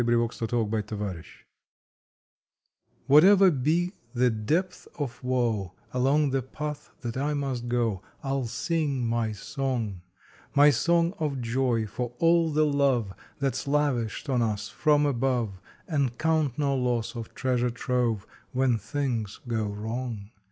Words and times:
October 0.01 0.81
Twenty 0.81 0.97
fifth 0.97 0.99
MY 0.99 1.07
SONG 1.11 1.23
WHATEVER 3.05 3.51
be 3.51 3.93
the 4.15 4.31
depth 4.31 4.87
of 4.97 5.23
woe 5.23 5.73
Along 5.93 6.31
the 6.31 6.41
path 6.41 6.89
that 7.01 7.15
I 7.17 7.35
must 7.35 7.67
go, 7.69 8.01
I 8.23 8.31
ll 8.31 8.45
sing 8.47 9.07
my 9.07 9.31
song 9.31 10.01
My 10.55 10.71
song 10.71 11.13
of 11.19 11.39
joy 11.39 11.85
for 11.85 12.13
all 12.17 12.49
the 12.51 12.65
love 12.65 13.13
That 13.37 13.53
s 13.53 13.67
lavished 13.67 14.27
on 14.27 14.41
us 14.41 14.69
from 14.69 15.05
above, 15.05 15.61
And 15.87 16.17
count 16.17 16.57
no 16.57 16.73
loss 16.75 17.15
of 17.15 17.35
treasure 17.35 17.69
trove 17.69 18.25
When 18.53 18.79
things 18.79 19.39
go 19.47 19.65
wrong. 19.65 20.31